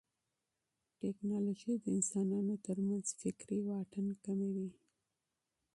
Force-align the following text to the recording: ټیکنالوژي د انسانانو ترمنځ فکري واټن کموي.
ټیکنالوژي 0.99 1.73
د 1.77 1.85
انسانانو 1.97 2.55
ترمنځ 2.67 3.05
فکري 3.19 3.59
واټن 3.67 4.07
کموي. 4.25 4.69